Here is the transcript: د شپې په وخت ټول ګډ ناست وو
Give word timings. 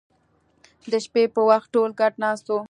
د 0.91 0.93
شپې 1.05 1.23
په 1.33 1.41
وخت 1.49 1.67
ټول 1.75 1.89
ګډ 1.99 2.13
ناست 2.23 2.45
وو 2.47 2.57